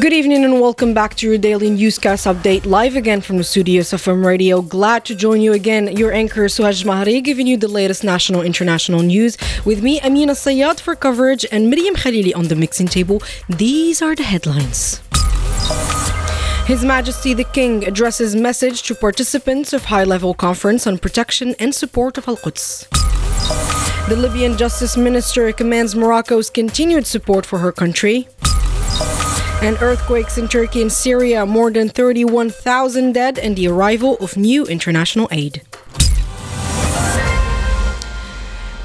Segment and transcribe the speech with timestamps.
[0.00, 3.92] Good evening and welcome back to your daily newscast update live again from the studios
[3.92, 4.62] of FM Radio.
[4.62, 5.94] Glad to join you again.
[5.94, 9.36] Your anchor Suhaj Mahari giving you the latest national international news
[9.66, 13.22] with me Amina Sayad for coverage and Miriam Khalili on the mixing table.
[13.50, 15.02] These are the headlines.
[16.66, 22.16] His Majesty the King addresses message to participants of high-level conference on protection and support
[22.16, 22.88] of Al-Quds.
[24.08, 28.28] The Libyan Justice Minister commands Morocco's continued support for her country.
[29.62, 34.64] And earthquakes in Turkey and Syria, more than 31,000 dead, and the arrival of new
[34.66, 35.60] international aid.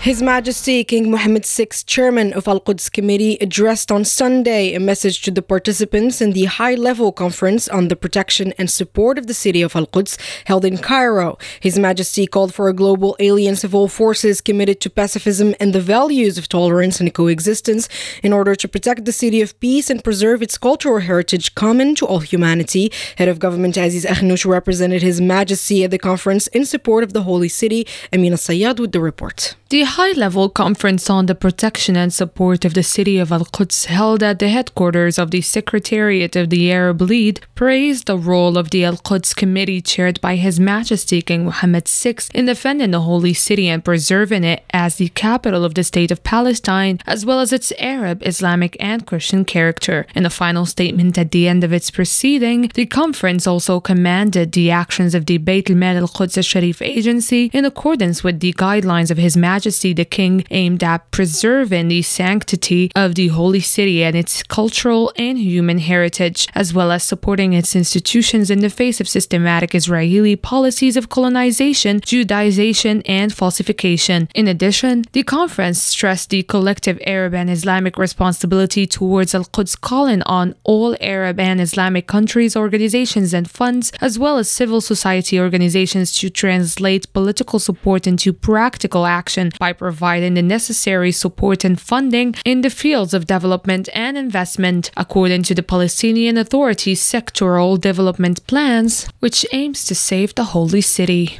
[0.05, 5.23] His Majesty King Mohammed VI, chairman of Al Quds Committee, addressed on Sunday a message
[5.23, 9.33] to the participants in the high level conference on the protection and support of the
[9.33, 11.39] city of Al Quds held in Cairo.
[11.59, 15.81] His Majesty called for a global alliance of all forces committed to pacifism and the
[15.81, 17.89] values of tolerance and coexistence
[18.21, 22.05] in order to protect the city of peace and preserve its cultural heritage common to
[22.05, 22.91] all humanity.
[23.17, 27.23] Head of Government Aziz Akhannouch represented His Majesty at the conference in support of the
[27.23, 27.87] Holy City.
[28.13, 29.55] Amina Sayad with the report.
[29.69, 33.85] The high level conference on the protection and support of the city of Al Quds,
[33.85, 38.69] held at the headquarters of the Secretariat of the Arab League, praised the role of
[38.69, 43.33] the Al Quds Committee chaired by His Majesty King Mohammed VI in defending the holy
[43.33, 47.51] city and preserving it as the capital of the state of Palestine, as well as
[47.51, 50.05] its Arab, Islamic, and Christian character.
[50.13, 54.69] In a final statement at the end of its proceeding, the conference also commanded the
[54.69, 59.35] actions of the Beit al-Mal al-Quds al-Sharif agency in accordance with the guidelines of His
[59.35, 64.43] Majesty Majesty the King aimed at preserving the sanctity of the holy city and its
[64.43, 69.73] cultural and human heritage, as well as supporting its institutions in the face of systematic
[69.73, 74.29] Israeli policies of colonization, Judaization, and falsification.
[74.35, 80.21] In addition, the conference stressed the collective Arab and Islamic responsibility towards Al Quds, calling
[80.27, 86.13] on all Arab and Islamic countries, organizations, and funds, as well as civil society organizations,
[86.19, 92.61] to translate political support into practical action by providing the necessary support and funding in
[92.61, 99.45] the fields of development and investment, according to the Palestinian Authority's sectoral development plans, which
[99.51, 101.39] aims to save the holy city.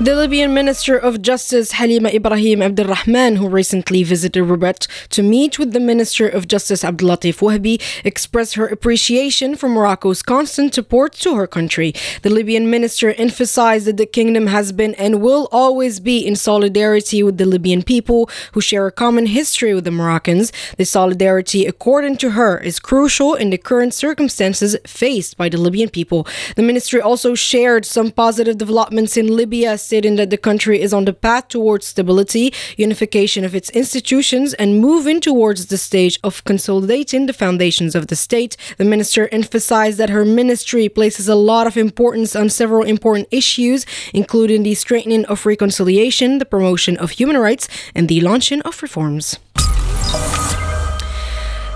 [0.00, 5.72] The Libyan Minister of Justice Halima Ibrahim Abdulrahman, who recently visited Rabat to meet with
[5.72, 11.48] the Minister of Justice Abdulatif Wahbi, expressed her appreciation for Morocco's constant support to her
[11.48, 11.94] country.
[12.22, 17.24] The Libyan minister emphasized that the kingdom has been and will always be in solidarity
[17.24, 20.52] with the Libyan people who share a common history with the Moroccans.
[20.76, 25.88] This solidarity, according to her, is crucial in the current circumstances faced by the Libyan
[25.88, 26.24] people.
[26.54, 31.06] The ministry also shared some positive developments in Libya stating that the country is on
[31.06, 37.24] the path towards stability, unification of its institutions, and moving towards the stage of consolidating
[37.24, 38.54] the foundations of the state.
[38.76, 43.86] The minister emphasized that her ministry places a lot of importance on several important issues,
[44.12, 49.38] including the strengthening of reconciliation, the promotion of human rights, and the launching of reforms.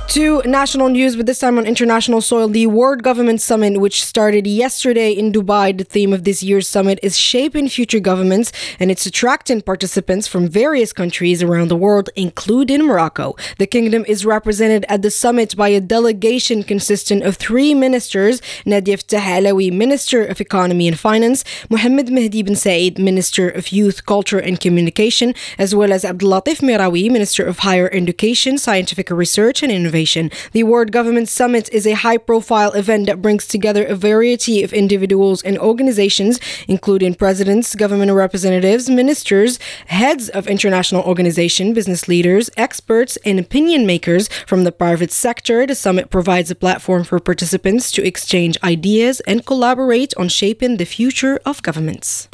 [0.08, 4.46] To national news, but this time on international soil, the World Government Summit, which started
[4.46, 5.76] yesterday in Dubai.
[5.76, 10.48] The theme of this year's summit is shaping future governments, and it's attracting participants from
[10.48, 13.36] various countries around the world, including Morocco.
[13.56, 18.98] The kingdom is represented at the summit by a delegation consisting of three ministers Nadia
[18.98, 24.38] Fattah Alawi, Minister of Economy and Finance, Mohammed Mehdi bin Said, Minister of Youth, Culture
[24.38, 29.91] and Communication, as well as Abdulatif Mirawi, Minister of Higher Education, Scientific Research and Innovation.
[29.92, 34.72] The World Government Summit is a high profile event that brings together a variety of
[34.72, 43.18] individuals and organizations, including presidents, government representatives, ministers, heads of international organizations, business leaders, experts,
[43.24, 45.66] and opinion makers from the private sector.
[45.66, 50.86] The summit provides a platform for participants to exchange ideas and collaborate on shaping the
[50.86, 52.28] future of governments.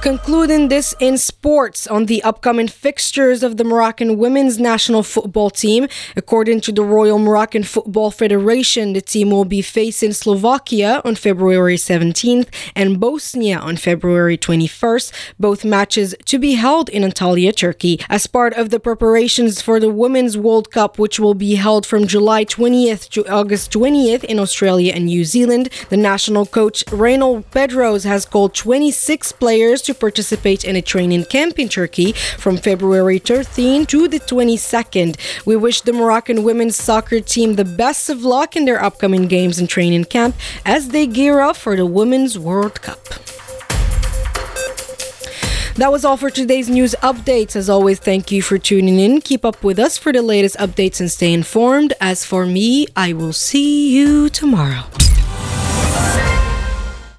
[0.05, 5.89] Concluding this in sports on the upcoming fixtures of the Moroccan women's national football team.
[6.15, 11.77] According to the Royal Moroccan Football Federation, the team will be facing Slovakia on February
[11.77, 15.11] 17th and Bosnia on February 21st,
[15.41, 17.99] both matches to be held in Antalya, Turkey.
[18.11, 22.07] As part of the preparations for the Women's World Cup, which will be held from
[22.07, 28.05] July 20th to August 20th in Australia and New Zealand, the national coach Reynald Pedros
[28.05, 34.09] has called 26 players participate in a training camp in Turkey from February 13 to
[34.09, 35.17] the 22nd.
[35.47, 39.59] We wish the Moroccan women's soccer team the best of luck in their upcoming games
[39.59, 42.99] and training camp as they gear up for the Women's World Cup.
[45.77, 47.57] That was all for today's news updates.
[47.57, 49.21] As always, thank you for tuning in.
[49.21, 51.93] Keep up with us for the latest updates and stay informed.
[52.01, 54.85] As for me, I will see you tomorrow.